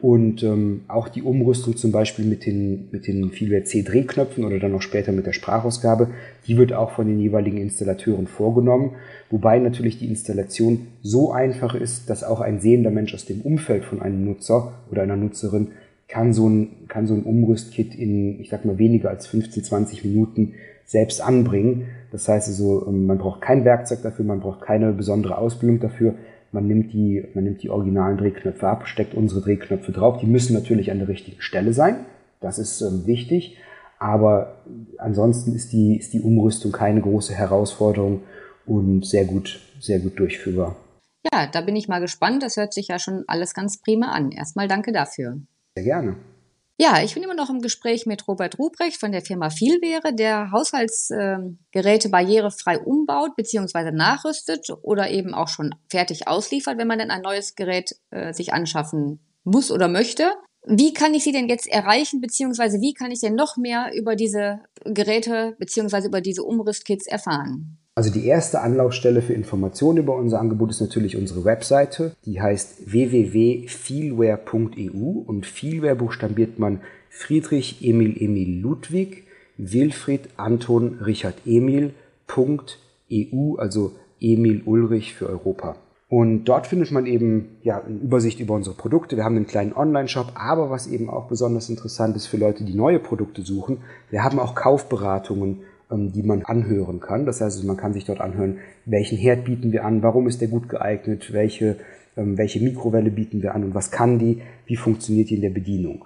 Und 0.00 0.44
ähm, 0.44 0.82
auch 0.86 1.08
die 1.08 1.22
Umrüstung 1.22 1.76
zum 1.76 1.90
Beispiel 1.90 2.24
mit 2.24 2.46
den, 2.46 2.88
mit 2.92 3.08
den 3.08 3.30
Vielwert 3.30 3.66
C-Drehknöpfen 3.66 4.44
oder 4.44 4.60
dann 4.60 4.74
auch 4.74 4.82
später 4.82 5.10
mit 5.10 5.26
der 5.26 5.32
Sprachausgabe, 5.32 6.10
die 6.46 6.56
wird 6.56 6.72
auch 6.72 6.92
von 6.92 7.08
den 7.08 7.18
jeweiligen 7.18 7.58
Installateuren 7.58 8.28
vorgenommen. 8.28 8.92
Wobei 9.28 9.58
natürlich 9.58 9.98
die 9.98 10.06
Installation 10.06 10.86
so 11.02 11.32
einfach 11.32 11.74
ist, 11.74 12.08
dass 12.08 12.22
auch 12.22 12.40
ein 12.40 12.60
sehender 12.60 12.92
Mensch 12.92 13.12
aus 13.12 13.26
dem 13.26 13.40
Umfeld 13.40 13.84
von 13.84 14.00
einem 14.00 14.24
Nutzer 14.24 14.72
oder 14.88 15.02
einer 15.02 15.16
Nutzerin 15.16 15.72
kann 16.08 16.32
so 16.32 16.48
ein, 16.48 16.88
kann 16.88 17.06
so 17.06 17.14
ein 17.14 17.22
Umrüstkit 17.22 17.94
in, 17.94 18.40
ich 18.40 18.48
sag 18.48 18.64
mal, 18.64 18.78
weniger 18.78 19.10
als 19.10 19.26
15, 19.26 19.62
20 19.62 20.04
Minuten 20.04 20.54
selbst 20.84 21.20
anbringen. 21.20 21.86
Das 22.10 22.26
heißt 22.26 22.48
also, 22.48 22.86
ähm, 22.88 23.06
man 23.06 23.18
braucht 23.18 23.42
kein 23.42 23.64
Werkzeug 23.64 24.02
dafür, 24.02 24.24
man 24.24 24.40
braucht 24.40 24.62
keine 24.62 24.92
besondere 24.92 25.36
Ausbildung 25.36 25.80
dafür. 25.80 26.14
Man 26.50 26.66
nimmt 26.66 26.94
die, 26.94 27.24
man 27.34 27.44
nimmt 27.44 27.62
die 27.62 27.68
originalen 27.68 28.16
Drehknöpfe 28.16 28.66
ab, 28.66 28.88
steckt 28.88 29.14
unsere 29.14 29.42
Drehknöpfe 29.42 29.92
drauf. 29.92 30.18
Die 30.18 30.26
müssen 30.26 30.54
natürlich 30.54 30.90
an 30.90 30.98
der 30.98 31.08
richtigen 31.08 31.42
Stelle 31.42 31.74
sein. 31.74 31.96
Das 32.40 32.58
ist 32.58 32.80
ähm, 32.80 33.06
wichtig. 33.06 33.58
Aber 33.98 34.62
ansonsten 34.96 35.54
ist 35.54 35.72
die, 35.72 35.98
ist 35.98 36.14
die 36.14 36.20
Umrüstung 36.20 36.72
keine 36.72 37.02
große 37.02 37.34
Herausforderung 37.34 38.22
und 38.64 39.04
sehr 39.04 39.24
gut, 39.24 39.60
sehr 39.80 39.98
gut 39.98 40.18
durchführbar. 40.18 40.76
Ja, 41.32 41.46
da 41.46 41.60
bin 41.60 41.76
ich 41.76 41.88
mal 41.88 42.00
gespannt. 42.00 42.42
Das 42.42 42.56
hört 42.56 42.72
sich 42.72 42.88
ja 42.88 42.98
schon 42.98 43.24
alles 43.26 43.52
ganz 43.52 43.82
prima 43.82 44.12
an. 44.12 44.30
Erstmal 44.30 44.68
danke 44.68 44.92
dafür. 44.92 45.40
Sehr 45.76 45.84
gerne. 45.84 46.16
Ja, 46.80 47.02
ich 47.02 47.14
bin 47.14 47.24
immer 47.24 47.34
noch 47.34 47.50
im 47.50 47.60
Gespräch 47.60 48.06
mit 48.06 48.28
Robert 48.28 48.56
Ruprecht 48.56 49.00
von 49.00 49.10
der 49.10 49.22
Firma 49.22 49.50
Vielwehre, 49.50 50.14
der 50.14 50.52
Haushaltsgeräte 50.52 52.06
ähm, 52.06 52.12
barrierefrei 52.12 52.78
umbaut 52.78 53.34
bzw. 53.34 53.90
nachrüstet 53.90 54.68
oder 54.82 55.10
eben 55.10 55.34
auch 55.34 55.48
schon 55.48 55.74
fertig 55.90 56.28
ausliefert, 56.28 56.78
wenn 56.78 56.86
man 56.86 57.00
dann 57.00 57.10
ein 57.10 57.22
neues 57.22 57.56
Gerät 57.56 57.96
äh, 58.10 58.32
sich 58.32 58.52
anschaffen 58.52 59.18
muss 59.42 59.72
oder 59.72 59.88
möchte. 59.88 60.30
Wie 60.66 60.92
kann 60.92 61.14
ich 61.14 61.24
Sie 61.24 61.32
denn 61.32 61.48
jetzt 61.48 61.66
erreichen, 61.66 62.20
beziehungsweise 62.20 62.80
wie 62.80 62.94
kann 62.94 63.10
ich 63.10 63.20
denn 63.20 63.34
noch 63.34 63.56
mehr 63.56 63.90
über 63.94 64.14
diese 64.14 64.60
Geräte, 64.84 65.56
beziehungsweise 65.58 66.06
über 66.06 66.20
diese 66.20 66.44
Umrisskits 66.44 67.08
erfahren? 67.08 67.78
Also 67.98 68.12
die 68.12 68.26
erste 68.26 68.60
Anlaufstelle 68.60 69.22
für 69.22 69.32
Informationen 69.32 69.98
über 69.98 70.14
unser 70.14 70.38
Angebot 70.38 70.70
ist 70.70 70.80
natürlich 70.80 71.16
unsere 71.16 71.44
Webseite. 71.44 72.12
Die 72.26 72.40
heißt 72.40 72.92
www.feelware.eu 72.92 75.24
und 75.26 75.46
Feelware 75.46 75.96
buchstabiert 75.96 76.60
man 76.60 76.78
Friedrich 77.10 77.84
Emil 77.84 78.14
Emil 78.22 78.60
Ludwig 78.60 79.24
Wilfried 79.56 80.28
Anton 80.36 81.00
Richard 81.04 81.34
Emil 81.44 81.92
EU, 83.10 83.56
also 83.56 83.96
Emil 84.20 84.62
Ulrich 84.64 85.14
für 85.14 85.28
Europa. 85.28 85.74
Und 86.08 86.44
dort 86.44 86.68
findet 86.68 86.92
man 86.92 87.06
eben 87.06 87.56
ja, 87.64 87.82
eine 87.82 87.98
Übersicht 87.98 88.38
über 88.38 88.54
unsere 88.54 88.76
Produkte. 88.76 89.16
Wir 89.16 89.24
haben 89.24 89.34
einen 89.34 89.48
kleinen 89.48 89.72
Online-Shop, 89.72 90.34
aber 90.36 90.70
was 90.70 90.86
eben 90.86 91.10
auch 91.10 91.26
besonders 91.26 91.68
interessant 91.68 92.14
ist 92.14 92.28
für 92.28 92.36
Leute, 92.36 92.62
die 92.62 92.74
neue 92.74 93.00
Produkte 93.00 93.42
suchen, 93.42 93.78
wir 94.08 94.22
haben 94.22 94.38
auch 94.38 94.54
Kaufberatungen 94.54 95.62
die 95.90 96.22
man 96.22 96.42
anhören 96.42 97.00
kann. 97.00 97.26
Das 97.26 97.40
heißt, 97.40 97.64
man 97.64 97.76
kann 97.76 97.92
sich 97.92 98.04
dort 98.04 98.20
anhören, 98.20 98.58
welchen 98.84 99.16
Herd 99.16 99.44
bieten 99.44 99.72
wir 99.72 99.84
an, 99.84 100.02
warum 100.02 100.26
ist 100.26 100.40
der 100.40 100.48
gut 100.48 100.68
geeignet, 100.68 101.32
welche, 101.32 101.76
ähm, 102.16 102.36
welche 102.36 102.60
Mikrowelle 102.60 103.10
bieten 103.10 103.42
wir 103.42 103.54
an 103.54 103.64
und 103.64 103.74
was 103.74 103.90
kann 103.90 104.18
die, 104.18 104.42
wie 104.66 104.76
funktioniert 104.76 105.30
die 105.30 105.36
in 105.36 105.42
der 105.42 105.50
Bedienung. 105.50 106.04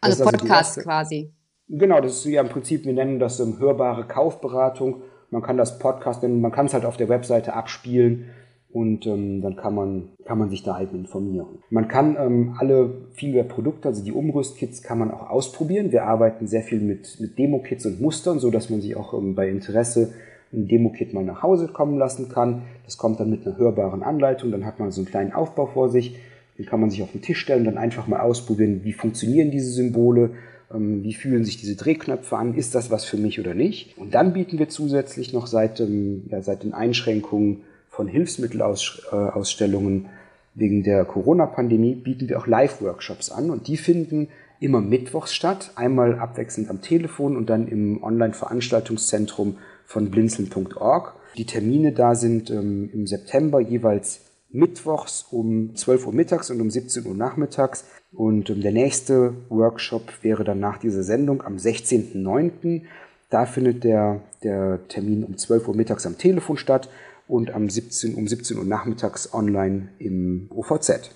Also, 0.00 0.24
also 0.24 0.36
Podcast 0.36 0.80
quasi. 0.80 1.32
Genau, 1.68 2.00
das 2.00 2.16
ist 2.16 2.24
ja 2.26 2.42
im 2.42 2.48
Prinzip, 2.48 2.84
wir 2.84 2.92
nennen 2.92 3.18
das 3.18 3.40
um, 3.40 3.58
hörbare 3.58 4.06
Kaufberatung. 4.06 5.02
Man 5.30 5.42
kann 5.42 5.56
das 5.56 5.78
Podcast 5.78 6.22
nennen, 6.22 6.40
man 6.40 6.52
kann 6.52 6.66
es 6.66 6.74
halt 6.74 6.84
auf 6.84 6.98
der 6.98 7.08
Webseite 7.08 7.54
abspielen 7.54 8.26
und 8.72 9.06
ähm, 9.06 9.42
dann 9.42 9.56
kann 9.56 9.74
man, 9.74 10.08
kann 10.24 10.38
man 10.38 10.48
sich 10.48 10.62
da 10.62 10.76
halt 10.76 10.92
informieren. 10.92 11.58
Man 11.68 11.88
kann 11.88 12.16
ähm, 12.18 12.54
alle 12.58 12.90
Feelware-Produkte, 13.12 13.88
also 13.88 14.02
die 14.02 14.12
Umrüstkits, 14.12 14.82
kann 14.82 14.98
man 14.98 15.10
auch 15.10 15.28
ausprobieren. 15.28 15.92
Wir 15.92 16.04
arbeiten 16.04 16.46
sehr 16.46 16.62
viel 16.62 16.80
mit, 16.80 17.20
mit 17.20 17.38
Demo-Kits 17.38 17.84
und 17.84 18.00
Mustern, 18.00 18.38
so 18.38 18.50
dass 18.50 18.70
man 18.70 18.80
sich 18.80 18.96
auch 18.96 19.12
ähm, 19.12 19.34
bei 19.34 19.48
Interesse 19.48 20.12
ein 20.54 20.68
Demo-Kit 20.68 21.12
mal 21.12 21.24
nach 21.24 21.42
Hause 21.42 21.68
kommen 21.68 21.98
lassen 21.98 22.30
kann. 22.30 22.62
Das 22.86 22.96
kommt 22.96 23.20
dann 23.20 23.30
mit 23.30 23.46
einer 23.46 23.58
hörbaren 23.58 24.02
Anleitung, 24.02 24.50
dann 24.50 24.64
hat 24.64 24.78
man 24.78 24.90
so 24.90 25.00
einen 25.00 25.08
kleinen 25.08 25.32
Aufbau 25.32 25.66
vor 25.66 25.90
sich, 25.90 26.16
den 26.58 26.64
kann 26.64 26.80
man 26.80 26.90
sich 26.90 27.02
auf 27.02 27.12
den 27.12 27.22
Tisch 27.22 27.40
stellen, 27.40 27.64
dann 27.64 27.78
einfach 27.78 28.06
mal 28.06 28.20
ausprobieren, 28.20 28.80
wie 28.84 28.92
funktionieren 28.92 29.50
diese 29.50 29.70
Symbole, 29.70 30.30
ähm, 30.72 31.02
wie 31.02 31.12
fühlen 31.12 31.44
sich 31.44 31.58
diese 31.58 31.76
Drehknöpfe 31.76 32.36
an, 32.38 32.54
ist 32.54 32.74
das 32.74 32.90
was 32.90 33.04
für 33.04 33.18
mich 33.18 33.38
oder 33.38 33.52
nicht. 33.52 33.98
Und 33.98 34.14
dann 34.14 34.32
bieten 34.32 34.58
wir 34.58 34.70
zusätzlich 34.70 35.34
noch 35.34 35.46
seit, 35.46 35.80
ähm, 35.80 36.24
ja, 36.30 36.40
seit 36.40 36.62
den 36.62 36.72
Einschränkungen 36.72 37.62
von 37.92 38.08
Hilfsmittelausstellungen 38.08 40.08
wegen 40.54 40.82
der 40.82 41.04
Corona-Pandemie 41.04 41.94
bieten 41.94 42.28
wir 42.28 42.38
auch 42.38 42.46
Live-Workshops 42.46 43.30
an 43.30 43.50
und 43.50 43.68
die 43.68 43.76
finden 43.76 44.28
immer 44.60 44.80
mittwochs 44.80 45.34
statt, 45.34 45.72
einmal 45.74 46.18
abwechselnd 46.18 46.70
am 46.70 46.80
Telefon 46.80 47.36
und 47.36 47.50
dann 47.50 47.68
im 47.68 48.02
Online-Veranstaltungszentrum 48.02 49.58
von 49.84 50.10
blinzeln.org. 50.10 51.14
Die 51.36 51.44
Termine 51.44 51.92
da 51.92 52.14
sind 52.14 52.48
ähm, 52.50 52.88
im 52.94 53.06
September 53.06 53.60
jeweils 53.60 54.22
mittwochs 54.50 55.26
um 55.30 55.76
12 55.76 56.06
Uhr 56.06 56.14
mittags 56.14 56.50
und 56.50 56.62
um 56.62 56.70
17 56.70 57.06
Uhr 57.06 57.14
nachmittags. 57.14 57.84
Und 58.12 58.48
ähm, 58.48 58.62
der 58.62 58.72
nächste 58.72 59.34
Workshop 59.50 60.22
wäre 60.22 60.44
dann 60.44 60.60
nach 60.60 60.78
dieser 60.78 61.02
Sendung 61.02 61.42
am 61.42 61.56
16.09. 61.56 62.82
Da 63.28 63.44
findet 63.46 63.84
der, 63.84 64.22
der 64.42 64.80
Termin 64.88 65.24
um 65.24 65.36
12 65.36 65.68
Uhr 65.68 65.76
mittags 65.76 66.06
am 66.06 66.16
Telefon 66.16 66.56
statt 66.56 66.88
und 67.28 67.50
am 67.52 67.68
17, 67.68 68.14
um 68.14 68.26
17 68.28 68.58
Uhr 68.58 68.64
nachmittags 68.64 69.32
online 69.32 69.88
im 69.98 70.48
OVZ. 70.50 71.10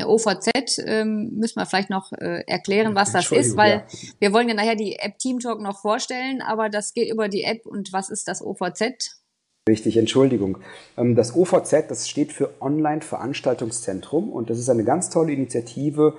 Der 0.00 0.08
OVZ 0.08 0.78
ähm, 0.84 1.30
müssen 1.34 1.60
wir 1.60 1.66
vielleicht 1.66 1.90
noch 1.90 2.12
äh, 2.12 2.42
erklären, 2.46 2.94
was 2.94 3.12
das 3.12 3.30
ist, 3.30 3.56
weil 3.56 3.84
ja. 3.88 3.98
wir 4.18 4.32
wollen 4.32 4.48
ja 4.48 4.54
nachher 4.54 4.74
die 4.74 4.96
App 4.96 5.18
Team 5.18 5.38
Talk 5.38 5.60
noch 5.60 5.80
vorstellen, 5.80 6.42
aber 6.42 6.68
das 6.68 6.92
geht 6.92 7.12
über 7.12 7.28
die 7.28 7.44
App 7.44 7.66
und 7.66 7.92
was 7.92 8.10
ist 8.10 8.26
das 8.26 8.42
OVZ? 8.42 9.22
Richtig, 9.68 9.96
Entschuldigung. 9.96 10.58
Ähm, 10.96 11.14
das 11.14 11.36
OVZ, 11.36 11.88
das 11.88 12.08
steht 12.08 12.32
für 12.32 12.50
Online 12.60 13.00
Veranstaltungszentrum 13.00 14.30
und 14.30 14.50
das 14.50 14.58
ist 14.58 14.68
eine 14.68 14.84
ganz 14.84 15.08
tolle 15.10 15.32
Initiative, 15.32 16.16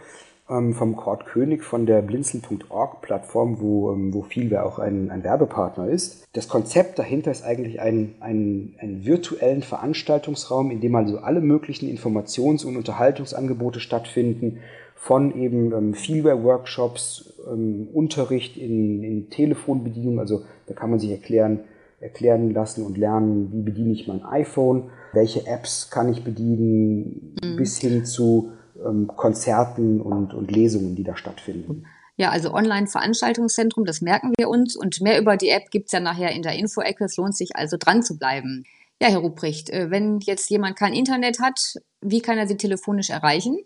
ähm, 0.50 0.74
vom 0.74 0.96
Kurt 0.96 1.26
König 1.26 1.64
von 1.64 1.86
der 1.86 2.02
blinzeln.org 2.02 3.02
Plattform, 3.02 3.60
wo, 3.60 3.92
ähm, 3.92 4.14
wo 4.14 4.22
Vielwer 4.24 4.66
auch 4.66 4.80
ein, 4.80 5.10
ein 5.10 5.24
Werbepartner 5.24 5.88
ist. 5.88 6.28
Das 6.34 6.48
Konzept 6.48 7.00
dahinter 7.00 7.32
ist 7.32 7.44
eigentlich 7.44 7.80
ein, 7.80 8.16
ein, 8.20 8.76
ein 8.80 9.06
virtuellen 9.06 9.64
Veranstaltungsraum, 9.64 10.72
in 10.72 10.82
dem 10.82 10.96
also 10.96 11.20
alle 11.20 11.42
möglichen 11.42 11.90
Informations- 11.90 12.66
und 12.66 12.76
Unterhaltungsangebote 12.76 13.80
stattfinden, 13.80 14.60
von 14.96 15.38
eben 15.38 15.74
ähm, 15.74 15.94
Feelware-Workshops, 15.94 17.34
ähm, 17.52 17.90
Unterricht 17.94 18.56
in, 18.58 19.04
in 19.04 19.30
Telefonbedienung, 19.30 20.20
also 20.20 20.44
da 20.68 20.74
kann 20.74 20.90
man 20.90 21.00
sich 21.00 21.12
erklären, 21.12 21.62
erklären 22.00 22.52
lassen 22.52 22.86
und 22.86 22.98
lernen, 22.98 23.52
wie 23.52 23.62
bediene 23.62 23.92
ich 23.92 24.08
mein 24.08 24.24
iPhone, 24.24 24.92
welche 25.12 25.46
Apps 25.46 25.90
kann 25.90 26.10
ich 26.10 26.24
bedienen, 26.24 27.36
mhm. 27.44 27.58
bis 27.58 27.80
hin 27.80 28.06
zu 28.06 28.52
ähm, 28.86 29.08
Konzerten 29.08 30.02
und, 30.02 30.34
und 30.34 30.52
Lesungen, 30.52 30.96
die 30.96 31.04
da 31.04 31.16
stattfinden. 31.16 31.86
Ja, 32.16 32.30
also 32.30 32.54
Online-Veranstaltungszentrum, 32.54 33.86
das 33.86 34.02
merken 34.02 34.34
wir 34.38 34.50
uns. 34.50 34.76
Und 34.76 35.02
mehr 35.02 35.20
über 35.20 35.36
die 35.36 35.50
App 35.50 35.72
gibt's 35.72 35.92
ja 35.92 36.00
nachher 36.00 36.32
in 36.32 36.44
der 36.44 36.54
Info-Ecke. 36.54 37.06
Es 37.06 37.18
lohnt 37.18 37.36
sich 37.36 37.56
also 37.56 37.78
dran 37.78 38.04
zu 38.04 38.18
bleiben. 38.18 38.66
Ja, 39.02 39.10
Herr 39.10 39.20
Ruprecht, 39.20 39.70
äh, 39.72 39.90
wenn 39.90 40.20
jetzt 40.20 40.50
jemand 40.50 40.78
kein 40.78 40.94
Internet 40.94 41.40
hat, 41.40 41.76
wie 42.02 42.22
kann 42.22 42.38
er 42.38 42.48
Sie 42.48 42.58
telefonisch 42.58 43.10
erreichen? 43.10 43.58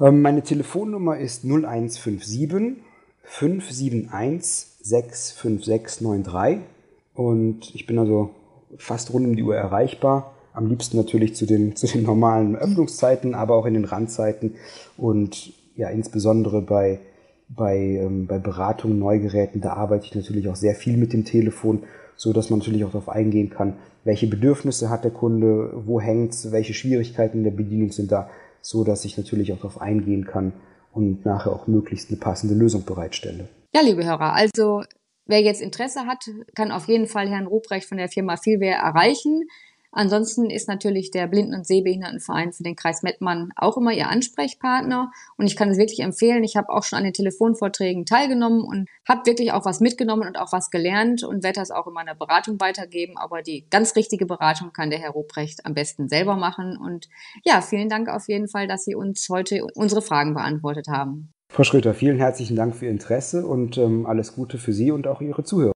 Ähm, 0.00 0.20
meine 0.20 0.42
Telefonnummer 0.42 1.16
ist 1.16 1.44
0157 1.44 2.76
571 3.24 4.66
65693 4.82 6.60
und 7.14 7.74
ich 7.74 7.86
bin 7.86 7.98
also 7.98 8.30
fast 8.76 9.12
rund 9.12 9.26
um 9.26 9.36
die 9.36 9.42
Uhr 9.42 9.56
erreichbar. 9.56 10.35
Am 10.56 10.68
liebsten 10.68 10.96
natürlich 10.96 11.36
zu 11.36 11.44
den, 11.44 11.76
zu 11.76 11.86
den 11.86 12.02
normalen 12.02 12.56
Öffnungszeiten, 12.56 13.34
aber 13.34 13.54
auch 13.56 13.66
in 13.66 13.74
den 13.74 13.84
Randzeiten 13.84 14.54
und 14.96 15.52
ja, 15.76 15.90
insbesondere 15.90 16.62
bei, 16.62 17.00
bei, 17.48 17.76
ähm, 17.76 18.26
bei 18.26 18.38
Beratungen, 18.38 18.98
Neugeräten, 18.98 19.60
da 19.60 19.74
arbeite 19.74 20.06
ich 20.06 20.14
natürlich 20.14 20.48
auch 20.48 20.56
sehr 20.56 20.74
viel 20.74 20.96
mit 20.96 21.12
dem 21.12 21.26
Telefon, 21.26 21.82
so 22.16 22.32
dass 22.32 22.48
man 22.48 22.60
natürlich 22.60 22.84
auch 22.84 22.92
darauf 22.92 23.10
eingehen 23.10 23.50
kann, 23.50 23.74
welche 24.04 24.26
Bedürfnisse 24.26 24.88
hat 24.88 25.04
der 25.04 25.10
Kunde, 25.10 25.72
wo 25.84 26.00
hängt's, 26.00 26.50
welche 26.50 26.72
Schwierigkeiten 26.72 27.38
in 27.38 27.44
der 27.44 27.50
Bedienung 27.50 27.92
sind 27.92 28.10
da, 28.10 28.30
so 28.62 28.84
dass 28.84 29.04
ich 29.04 29.18
natürlich 29.18 29.52
auch 29.52 29.58
darauf 29.58 29.80
eingehen 29.80 30.24
kann 30.24 30.54
und 30.92 31.26
nachher 31.26 31.52
auch 31.52 31.66
möglichst 31.66 32.10
eine 32.10 32.18
passende 32.18 32.54
Lösung 32.54 32.84
bereitstelle. 32.86 33.48
Ja, 33.74 33.82
liebe 33.82 34.06
Hörer, 34.06 34.32
also 34.32 34.82
wer 35.26 35.42
jetzt 35.42 35.60
Interesse 35.60 36.06
hat, 36.06 36.24
kann 36.54 36.72
auf 36.72 36.88
jeden 36.88 37.06
Fall 37.06 37.28
Herrn 37.28 37.46
Ruprecht 37.46 37.86
von 37.86 37.98
der 37.98 38.08
Firma 38.08 38.36
Vielwehr 38.38 38.78
erreichen. 38.78 39.42
Ansonsten 39.96 40.50
ist 40.50 40.68
natürlich 40.68 41.10
der 41.10 41.26
Blinden- 41.26 41.54
und 41.54 41.66
Sehbehindertenverein 41.66 42.52
für 42.52 42.62
den 42.62 42.76
Kreis 42.76 43.02
Mettmann 43.02 43.50
auch 43.56 43.78
immer 43.78 43.94
ihr 43.94 44.10
Ansprechpartner. 44.10 45.10
Und 45.38 45.46
ich 45.46 45.56
kann 45.56 45.70
es 45.70 45.78
wirklich 45.78 46.00
empfehlen. 46.00 46.44
Ich 46.44 46.54
habe 46.54 46.68
auch 46.68 46.84
schon 46.84 46.98
an 46.98 47.04
den 47.04 47.14
Telefonvorträgen 47.14 48.04
teilgenommen 48.04 48.60
und 48.60 48.90
habe 49.08 49.24
wirklich 49.24 49.52
auch 49.52 49.64
was 49.64 49.80
mitgenommen 49.80 50.28
und 50.28 50.38
auch 50.38 50.52
was 50.52 50.70
gelernt 50.70 51.24
und 51.24 51.42
werde 51.42 51.60
das 51.60 51.70
auch 51.70 51.86
in 51.86 51.94
meiner 51.94 52.14
Beratung 52.14 52.60
weitergeben. 52.60 53.16
Aber 53.16 53.40
die 53.40 53.64
ganz 53.70 53.96
richtige 53.96 54.26
Beratung 54.26 54.74
kann 54.74 54.90
der 54.90 54.98
Herr 54.98 55.12
Ruprecht 55.12 55.64
am 55.64 55.72
besten 55.72 56.10
selber 56.10 56.36
machen. 56.36 56.76
Und 56.76 57.08
ja, 57.46 57.62
vielen 57.62 57.88
Dank 57.88 58.10
auf 58.10 58.28
jeden 58.28 58.48
Fall, 58.48 58.68
dass 58.68 58.84
Sie 58.84 58.94
uns 58.94 59.26
heute 59.30 59.64
unsere 59.76 60.02
Fragen 60.02 60.34
beantwortet 60.34 60.88
haben. 60.88 61.32
Frau 61.48 61.64
Schröter, 61.64 61.94
vielen 61.94 62.18
herzlichen 62.18 62.54
Dank 62.54 62.76
für 62.76 62.84
Ihr 62.84 62.90
Interesse 62.90 63.46
und 63.46 63.78
ähm, 63.78 64.04
alles 64.04 64.34
Gute 64.34 64.58
für 64.58 64.74
Sie 64.74 64.90
und 64.90 65.06
auch 65.06 65.22
Ihre 65.22 65.42
Zuhörer. 65.42 65.75